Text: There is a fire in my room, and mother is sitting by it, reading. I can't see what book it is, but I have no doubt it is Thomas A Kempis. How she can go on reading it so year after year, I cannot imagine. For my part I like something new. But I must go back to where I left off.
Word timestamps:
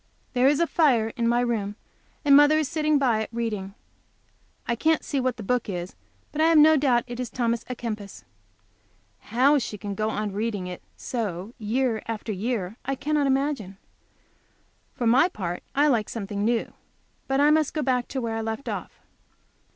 There 0.33 0.47
is 0.47 0.59
a 0.59 0.65
fire 0.65 1.09
in 1.09 1.27
my 1.27 1.41
room, 1.41 1.75
and 2.25 2.35
mother 2.35 2.57
is 2.57 2.67
sitting 2.67 2.97
by 2.97 3.19
it, 3.21 3.29
reading. 3.31 3.75
I 4.67 4.75
can't 4.75 5.03
see 5.03 5.19
what 5.19 5.35
book 5.45 5.69
it 5.69 5.73
is, 5.73 5.95
but 6.31 6.41
I 6.41 6.47
have 6.47 6.57
no 6.57 6.75
doubt 6.75 7.03
it 7.05 7.19
is 7.19 7.29
Thomas 7.29 7.63
A 7.69 7.75
Kempis. 7.75 8.23
How 9.29 9.59
she 9.59 9.77
can 9.77 9.93
go 9.93 10.09
on 10.09 10.31
reading 10.33 10.65
it 10.65 10.81
so 10.97 11.53
year 11.59 12.01
after 12.07 12.31
year, 12.31 12.77
I 12.83 12.95
cannot 12.95 13.27
imagine. 13.27 13.77
For 14.95 15.05
my 15.05 15.29
part 15.29 15.61
I 15.75 15.85
like 15.85 16.09
something 16.09 16.43
new. 16.43 16.73
But 17.27 17.39
I 17.39 17.51
must 17.51 17.75
go 17.75 17.83
back 17.83 18.07
to 18.07 18.19
where 18.21 18.35
I 18.35 18.41
left 18.41 18.67
off. 18.67 19.01